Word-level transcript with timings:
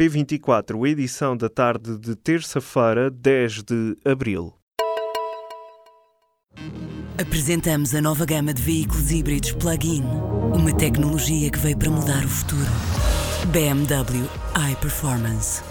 P24, 0.00 0.88
edição 0.88 1.36
da 1.36 1.50
tarde 1.50 1.98
de 1.98 2.16
terça-feira, 2.16 3.10
10 3.10 3.62
de 3.62 3.98
abril. 4.02 4.54
Apresentamos 7.20 7.94
a 7.94 8.00
nova 8.00 8.24
gama 8.24 8.54
de 8.54 8.62
veículos 8.62 9.10
híbridos 9.10 9.52
plug-in. 9.52 10.02
Uma 10.54 10.74
tecnologia 10.74 11.50
que 11.50 11.58
veio 11.58 11.76
para 11.76 11.90
mudar 11.90 12.24
o 12.24 12.28
futuro. 12.28 12.70
BMW 13.52 14.26
iPerformance. 14.72 15.69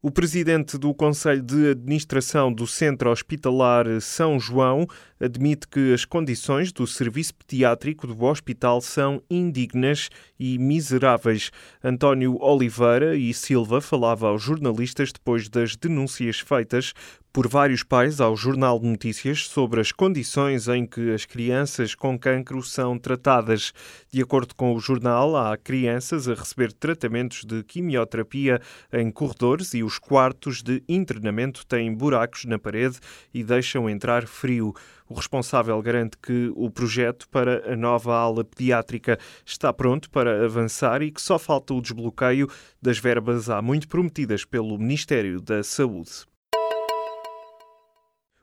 O 0.00 0.12
presidente 0.12 0.78
do 0.78 0.94
Conselho 0.94 1.42
de 1.42 1.70
Administração 1.70 2.52
do 2.52 2.68
Centro 2.68 3.10
Hospitalar 3.10 3.84
São 4.00 4.38
João 4.38 4.86
admite 5.18 5.66
que 5.66 5.92
as 5.92 6.04
condições 6.04 6.70
do 6.70 6.86
serviço 6.86 7.34
pediátrico 7.34 8.06
do 8.06 8.24
hospital 8.24 8.80
são 8.80 9.20
indignas 9.28 10.08
e 10.38 10.56
miseráveis. 10.56 11.50
António 11.82 12.40
Oliveira 12.40 13.16
e 13.16 13.34
Silva 13.34 13.80
falava 13.80 14.28
aos 14.28 14.40
jornalistas 14.40 15.10
depois 15.10 15.48
das 15.48 15.74
denúncias 15.74 16.38
feitas 16.38 16.92
por 17.38 17.46
vários 17.46 17.84
pais 17.84 18.20
ao 18.20 18.36
Jornal 18.36 18.80
de 18.80 18.86
Notícias 18.88 19.46
sobre 19.46 19.80
as 19.80 19.92
condições 19.92 20.66
em 20.66 20.84
que 20.84 21.12
as 21.12 21.24
crianças 21.24 21.94
com 21.94 22.18
cancro 22.18 22.60
são 22.64 22.98
tratadas. 22.98 23.72
De 24.10 24.20
acordo 24.20 24.56
com 24.56 24.74
o 24.74 24.80
jornal, 24.80 25.36
há 25.36 25.56
crianças 25.56 26.28
a 26.28 26.34
receber 26.34 26.72
tratamentos 26.72 27.44
de 27.44 27.62
quimioterapia 27.62 28.60
em 28.92 29.08
corredores 29.08 29.72
e 29.72 29.84
os 29.84 30.00
quartos 30.00 30.64
de 30.64 30.82
internamento 30.88 31.64
têm 31.64 31.94
buracos 31.94 32.44
na 32.44 32.58
parede 32.58 32.98
e 33.32 33.44
deixam 33.44 33.88
entrar 33.88 34.26
frio. 34.26 34.74
O 35.08 35.14
responsável 35.14 35.80
garante 35.80 36.18
que 36.20 36.50
o 36.56 36.68
projeto 36.68 37.28
para 37.28 37.72
a 37.72 37.76
nova 37.76 38.16
ala 38.16 38.42
pediátrica 38.42 39.16
está 39.46 39.72
pronto 39.72 40.10
para 40.10 40.44
avançar 40.44 41.02
e 41.02 41.12
que 41.12 41.22
só 41.22 41.38
falta 41.38 41.72
o 41.72 41.80
desbloqueio 41.80 42.48
das 42.82 42.98
verbas 42.98 43.48
há 43.48 43.62
muito 43.62 43.86
prometidas 43.86 44.44
pelo 44.44 44.76
Ministério 44.76 45.40
da 45.40 45.62
Saúde. 45.62 46.27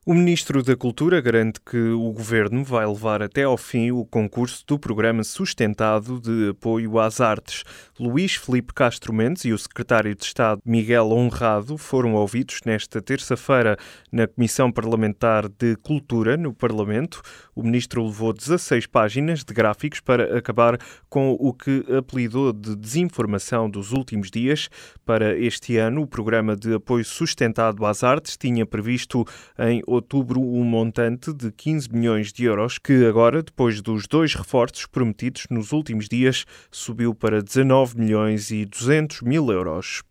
O 0.07 0.13
Ministro 0.13 0.61
da 0.61 0.75
Cultura 0.75 1.19
garante 1.19 1.59
que 1.59 1.79
o 1.79 2.11
Governo 2.11 2.63
vai 2.63 2.85
levar 2.85 3.23
até 3.23 3.41
ao 3.41 3.57
fim 3.57 3.89
o 3.89 4.05
concurso 4.05 4.63
do 4.67 4.77
Programa 4.77 5.23
Sustentado 5.23 6.21
de 6.21 6.49
Apoio 6.49 6.99
às 6.99 7.19
Artes. 7.19 7.63
Luís 7.97 8.35
Felipe 8.35 8.73
Castro 8.73 9.13
Mendes 9.13 9.45
e 9.45 9.53
o 9.53 9.57
Secretário 9.57 10.13
de 10.13 10.25
Estado 10.25 10.61
Miguel 10.65 11.13
Honrado 11.13 11.77
foram 11.77 12.13
ouvidos 12.15 12.59
nesta 12.65 13.01
terça-feira 13.01 13.77
na 14.11 14.27
Comissão 14.27 14.69
Parlamentar 14.69 15.47
de 15.47 15.77
Cultura 15.77 16.35
no 16.35 16.53
Parlamento. 16.53 17.21
O 17.55 17.63
Ministro 17.63 18.05
levou 18.05 18.33
16 18.33 18.87
páginas 18.87 19.45
de 19.45 19.53
gráficos 19.53 20.01
para 20.01 20.37
acabar 20.37 20.77
com 21.07 21.37
o 21.39 21.53
que 21.53 21.85
apelidou 21.97 22.51
de 22.51 22.75
desinformação 22.75 23.69
dos 23.69 23.93
últimos 23.93 24.29
dias. 24.29 24.67
Para 25.05 25.37
este 25.37 25.77
ano, 25.77 26.01
o 26.01 26.07
Programa 26.07 26.53
de 26.53 26.73
Apoio 26.73 27.05
Sustentado 27.05 27.85
às 27.85 28.03
Artes 28.03 28.35
tinha 28.35 28.65
previsto 28.65 29.23
em 29.57 29.81
outubro 29.87 30.41
um 30.41 30.65
montante 30.65 31.33
de 31.33 31.49
15 31.49 31.89
milhões 31.93 32.33
de 32.33 32.43
euros, 32.43 32.77
que 32.77 33.05
agora, 33.05 33.41
depois 33.41 33.81
dos 33.81 34.05
dois 34.05 34.35
reforços 34.35 34.85
prometidos 34.85 35.45
nos 35.49 35.71
últimos 35.71 36.09
dias, 36.09 36.43
subiu 36.69 37.15
para 37.15 37.41
19 37.41 37.84
milhões 37.93 38.49
e 38.49 38.65
200 38.65 39.21
mil 39.21 39.51
euros. 39.51 40.01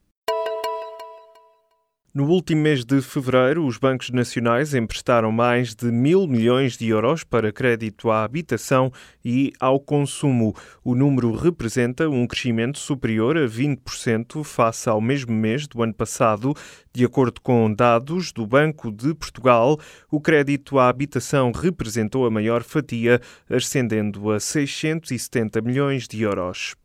No 2.17 2.29
último 2.29 2.63
mês 2.63 2.85
de 2.85 3.03
fevereiro, 3.03 3.67
os 3.67 3.77
bancos 3.77 4.11
nacionais 4.11 4.73
emprestaram 4.73 5.33
mais 5.33 5.75
de 5.75 5.87
mil 5.87 6.29
milhões 6.29 6.77
de 6.79 6.87
euros 6.87 7.25
para 7.25 7.51
crédito 7.51 8.09
à 8.09 8.23
habitação 8.23 8.93
e 9.25 9.53
ao 9.59 9.81
consumo. 9.81 10.55
O 10.85 10.95
número 10.95 11.35
representa 11.35 12.09
um 12.09 12.25
crescimento 12.25 12.79
superior 12.79 13.37
a 13.37 13.49
20% 13.49 14.45
face 14.45 14.89
ao 14.89 15.01
mesmo 15.01 15.33
mês 15.33 15.67
do 15.67 15.83
ano 15.83 15.93
passado. 15.93 16.55
De 16.93 17.05
acordo 17.05 17.41
com 17.41 17.75
dados 17.75 18.31
do 18.31 18.47
Banco 18.47 18.93
de 18.93 19.13
Portugal, 19.13 19.77
o 20.09 20.21
crédito 20.21 20.79
à 20.79 20.89
habitação 20.89 21.51
representou 21.51 22.27
a 22.27 22.31
maior 22.31 22.63
fatia, 22.63 23.21
ascendendo 23.51 24.31
a 24.31 24.39
670 24.39 25.61
milhões 25.63 26.07
de 26.07 26.23
euros. 26.23 26.77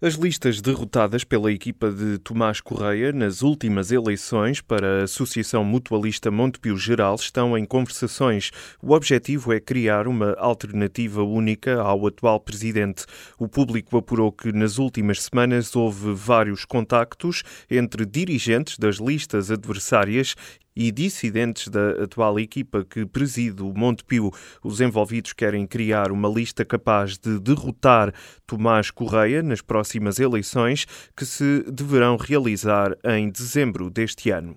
As 0.00 0.14
listas 0.14 0.60
derrotadas 0.60 1.24
pela 1.24 1.50
equipa 1.50 1.90
de 1.90 2.18
Tomás 2.18 2.60
Correia 2.60 3.10
nas 3.10 3.42
últimas 3.42 3.90
eleições 3.90 4.60
para 4.60 5.00
a 5.00 5.02
Associação 5.02 5.64
Mutualista 5.64 6.30
Montepio 6.30 6.76
Geral 6.76 7.16
estão 7.16 7.58
em 7.58 7.64
conversações. 7.64 8.52
O 8.80 8.92
objetivo 8.92 9.52
é 9.52 9.58
criar 9.58 10.06
uma 10.06 10.36
alternativa 10.38 11.24
única 11.24 11.80
ao 11.80 12.06
atual 12.06 12.38
presidente. 12.38 13.06
O 13.40 13.48
público 13.48 13.96
apurou 13.96 14.30
que 14.30 14.52
nas 14.52 14.78
últimas 14.78 15.24
semanas 15.24 15.74
houve 15.74 16.14
vários 16.14 16.64
contactos 16.64 17.42
entre 17.68 18.06
dirigentes 18.06 18.78
das 18.78 18.98
listas 18.98 19.50
adversárias 19.50 20.36
e 20.78 20.92
dissidentes 20.92 21.66
da 21.66 22.04
atual 22.04 22.38
equipa 22.38 22.84
que 22.84 23.04
preside 23.04 23.60
o 23.64 23.74
Montepio. 23.74 24.30
Os 24.62 24.80
envolvidos 24.80 25.32
querem 25.32 25.66
criar 25.66 26.12
uma 26.12 26.28
lista 26.28 26.64
capaz 26.64 27.18
de 27.18 27.40
derrotar 27.40 28.14
Tomás 28.46 28.88
Correia 28.92 29.42
nas 29.42 29.60
próximas 29.60 30.20
eleições 30.20 30.86
que 31.16 31.26
se 31.26 31.64
deverão 31.68 32.16
realizar 32.16 32.96
em 33.04 33.28
dezembro 33.28 33.90
deste 33.90 34.30
ano. 34.30 34.56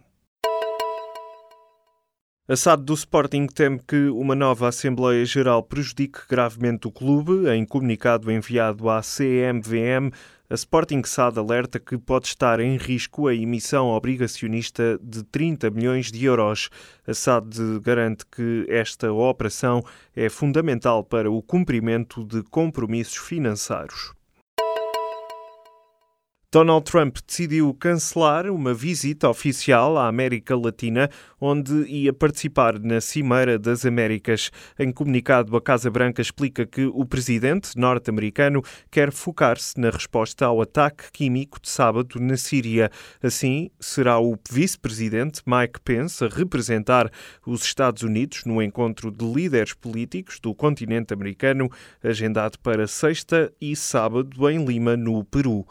A 2.52 2.56
SAD 2.58 2.84
do 2.84 2.94
Sporting 2.94 3.48
teme 3.48 3.80
que 3.80 4.10
uma 4.10 4.36
nova 4.36 4.68
Assembleia 4.68 5.24
Geral 5.24 5.64
prejudique 5.64 6.20
gravemente 6.30 6.86
o 6.86 6.92
clube. 6.92 7.50
Em 7.50 7.64
comunicado 7.64 8.30
enviado 8.30 8.90
à 8.90 9.00
CMVM, 9.00 10.12
a 10.50 10.54
Sporting 10.54 11.02
SAD 11.02 11.40
alerta 11.40 11.80
que 11.80 11.98
pode 11.98 12.28
estar 12.28 12.60
em 12.60 12.76
risco 12.76 13.30
a 13.30 13.34
emissão 13.34 13.88
obrigacionista 13.88 15.00
de 15.02 15.24
30 15.24 15.70
milhões 15.70 16.12
de 16.12 16.26
euros. 16.26 16.70
A 17.08 17.14
SAD 17.14 17.80
garante 17.82 18.26
que 18.26 18.66
esta 18.68 19.14
operação 19.14 19.82
é 20.14 20.28
fundamental 20.28 21.06
para 21.06 21.32
o 21.32 21.42
cumprimento 21.42 22.22
de 22.26 22.44
compromissos 22.44 23.16
financeiros. 23.16 24.12
Donald 26.54 26.84
Trump 26.84 27.16
decidiu 27.26 27.74
cancelar 27.74 28.46
uma 28.48 28.74
visita 28.74 29.30
oficial 29.30 29.98
à 29.98 30.10
América 30.10 30.54
Latina, 30.54 31.10
onde 31.40 31.86
ia 31.88 32.12
participar 32.12 32.78
na 32.78 33.00
Cimeira 33.00 33.58
das 33.58 33.86
Américas. 33.86 34.52
Em 34.78 34.92
comunicado, 34.92 35.56
a 35.56 35.62
Casa 35.62 35.90
Branca 35.90 36.22
explica 36.22 36.66
que 36.66 36.84
o 36.88 37.06
presidente 37.06 37.78
norte-americano 37.78 38.62
quer 38.92 39.14
focar-se 39.14 39.80
na 39.80 39.92
resposta 39.92 40.46
ao 40.46 40.62
ataque 40.62 41.10
químico 41.14 41.58
de 41.58 41.70
sábado 41.70 42.20
na 42.20 42.36
Síria. 42.36 42.92
Assim, 43.24 43.72
será 43.80 44.20
o 44.20 44.38
vice-presidente 44.52 45.42
Mike 45.46 45.80
Pence 45.80 46.22
a 46.22 46.28
representar 46.28 47.10
os 47.48 47.64
Estados 47.64 48.04
Unidos 48.04 48.44
no 48.44 48.62
encontro 48.62 49.10
de 49.10 49.24
líderes 49.24 49.74
políticos 49.74 50.38
do 50.38 50.54
continente 50.54 51.14
americano, 51.14 51.70
agendado 52.04 52.60
para 52.60 52.88
sexta 52.88 53.54
e 53.62 53.74
sábado 53.74 54.50
em 54.50 54.66
Lima, 54.66 54.98
no 54.98 55.24
Peru. 55.24 55.66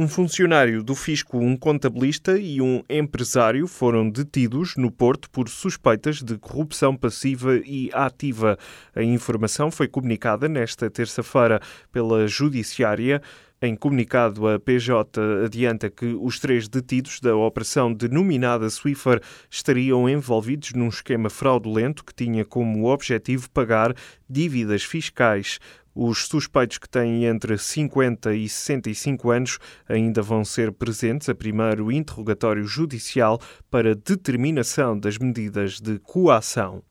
Um 0.00 0.06
funcionário 0.06 0.80
do 0.80 0.94
fisco, 0.94 1.38
um 1.38 1.56
contabilista 1.56 2.38
e 2.38 2.60
um 2.60 2.84
empresário 2.88 3.66
foram 3.66 4.08
detidos 4.08 4.76
no 4.76 4.92
Porto 4.92 5.28
por 5.28 5.48
suspeitas 5.48 6.22
de 6.22 6.38
corrupção 6.38 6.96
passiva 6.96 7.56
e 7.56 7.90
ativa. 7.92 8.56
A 8.94 9.02
informação 9.02 9.72
foi 9.72 9.88
comunicada 9.88 10.48
nesta 10.48 10.88
terça-feira 10.88 11.60
pela 11.90 12.28
Judiciária. 12.28 13.20
Em 13.60 13.74
comunicado, 13.74 14.46
a 14.46 14.60
PJ 14.60 15.20
adianta 15.44 15.90
que 15.90 16.06
os 16.06 16.38
três 16.38 16.68
detidos 16.68 17.18
da 17.18 17.34
operação 17.34 17.92
denominada 17.92 18.70
Swiffer 18.70 19.20
estariam 19.50 20.08
envolvidos 20.08 20.74
num 20.74 20.86
esquema 20.86 21.28
fraudulento 21.28 22.04
que 22.04 22.14
tinha 22.14 22.44
como 22.44 22.86
objetivo 22.86 23.50
pagar 23.50 23.92
dívidas 24.30 24.84
fiscais. 24.84 25.58
Os 25.92 26.26
suspeitos 26.26 26.78
que 26.78 26.88
têm 26.88 27.24
entre 27.24 27.58
50 27.58 28.32
e 28.32 28.48
65 28.48 29.28
anos 29.28 29.58
ainda 29.88 30.22
vão 30.22 30.44
ser 30.44 30.70
presentes 30.70 31.28
a 31.28 31.34
primeiro 31.34 31.90
interrogatório 31.90 32.64
judicial 32.64 33.40
para 33.68 33.96
determinação 33.96 34.96
das 34.96 35.18
medidas 35.18 35.80
de 35.80 35.98
coação. 35.98 36.84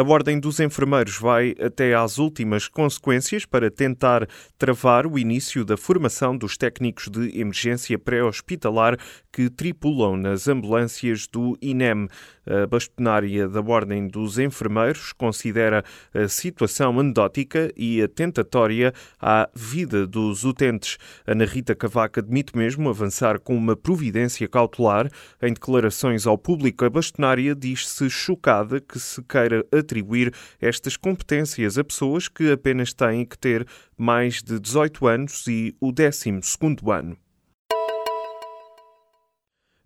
A 0.00 0.02
Ordem 0.02 0.40
dos 0.40 0.58
Enfermeiros 0.60 1.18
vai 1.18 1.54
até 1.60 1.94
às 1.94 2.16
últimas 2.16 2.66
consequências 2.66 3.44
para 3.44 3.70
tentar 3.70 4.26
travar 4.56 5.06
o 5.06 5.18
início 5.18 5.62
da 5.62 5.76
formação 5.76 6.34
dos 6.34 6.56
técnicos 6.56 7.08
de 7.08 7.38
emergência 7.38 7.98
pré-hospitalar 7.98 8.96
que 9.30 9.50
tripulam 9.50 10.16
nas 10.16 10.48
ambulâncias 10.48 11.26
do 11.26 11.54
INEM. 11.60 12.08
A 12.46 12.66
bastonária 12.66 13.46
da 13.46 13.60
Ordem 13.60 14.08
dos 14.08 14.38
Enfermeiros 14.38 15.12
considera 15.12 15.84
a 16.14 16.26
situação 16.28 16.98
anedótica 16.98 17.70
e 17.76 18.00
atentatória 18.00 18.94
à 19.20 19.50
vida 19.54 20.06
dos 20.06 20.44
utentes. 20.44 20.96
Ana 21.26 21.44
Rita 21.44 21.74
Cavaco 21.74 22.20
admite 22.20 22.56
mesmo 22.56 22.88
avançar 22.88 23.38
com 23.38 23.54
uma 23.54 23.76
providência 23.76 24.48
cautelar. 24.48 25.10
Em 25.42 25.52
declarações 25.52 26.26
ao 26.26 26.38
público, 26.38 26.86
a 26.86 26.90
bastonária 26.90 27.54
diz-se 27.54 28.08
chocada 28.08 28.80
que 28.80 28.98
se 28.98 29.22
queira 29.22 29.62
atribuir 29.90 30.32
estas 30.60 30.96
competências 30.96 31.76
a 31.76 31.82
pessoas 31.82 32.28
que 32.28 32.52
apenas 32.52 32.92
têm 32.92 33.26
que 33.26 33.36
ter 33.36 33.66
mais 33.98 34.40
de 34.42 34.60
18 34.60 35.06
anos 35.06 35.44
e 35.48 35.74
o 35.80 35.90
12 35.90 36.40
ano. 36.90 37.16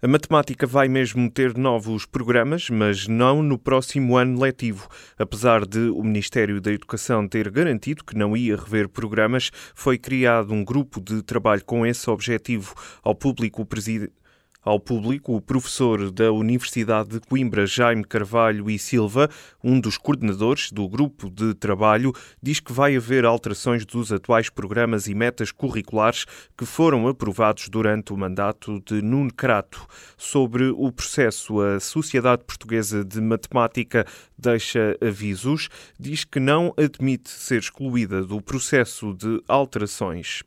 A 0.02 0.06
matemática 0.06 0.66
vai 0.66 0.86
mesmo 0.86 1.30
ter 1.30 1.56
novos 1.56 2.04
programas, 2.04 2.68
mas 2.68 3.08
não 3.08 3.42
no 3.42 3.58
próximo 3.58 4.18
ano 4.18 4.38
letivo. 4.38 4.86
Apesar 5.18 5.64
de 5.64 5.78
o 5.78 6.02
Ministério 6.02 6.60
da 6.60 6.70
Educação 6.70 7.26
ter 7.26 7.50
garantido 7.50 8.04
que 8.04 8.14
não 8.14 8.36
ia 8.36 8.54
rever 8.54 8.86
programas, 8.86 9.50
foi 9.74 9.96
criado 9.96 10.52
um 10.52 10.62
grupo 10.62 11.00
de 11.00 11.22
trabalho 11.22 11.64
com 11.64 11.86
esse 11.86 12.10
objetivo. 12.10 12.74
Ao 13.02 13.14
público, 13.14 13.64
presidente 13.64 14.12
ao 14.64 14.80
público, 14.80 15.36
o 15.36 15.40
professor 15.40 16.10
da 16.10 16.32
Universidade 16.32 17.10
de 17.10 17.20
Coimbra, 17.20 17.66
Jaime 17.66 18.02
Carvalho 18.02 18.70
e 18.70 18.78
Silva, 18.78 19.28
um 19.62 19.78
dos 19.78 19.98
coordenadores 19.98 20.72
do 20.72 20.88
grupo 20.88 21.30
de 21.30 21.52
trabalho, 21.54 22.12
diz 22.42 22.60
que 22.60 22.72
vai 22.72 22.96
haver 22.96 23.26
alterações 23.26 23.84
dos 23.84 24.10
atuais 24.10 24.48
programas 24.48 25.06
e 25.06 25.14
metas 25.14 25.52
curriculares 25.52 26.24
que 26.56 26.64
foram 26.64 27.06
aprovados 27.06 27.68
durante 27.68 28.12
o 28.12 28.16
mandato 28.16 28.80
de 28.86 29.02
Nuno 29.02 29.32
Crato. 29.32 29.86
Sobre 30.16 30.68
o 30.68 30.90
processo, 30.90 31.60
a 31.60 31.78
Sociedade 31.78 32.44
Portuguesa 32.44 33.04
de 33.04 33.20
Matemática 33.20 34.06
deixa 34.38 34.96
avisos, 35.00 35.68
diz 36.00 36.24
que 36.24 36.40
não 36.40 36.72
admite 36.76 37.28
ser 37.28 37.58
excluída 37.58 38.24
do 38.24 38.40
processo 38.40 39.12
de 39.12 39.42
alterações. 39.46 40.42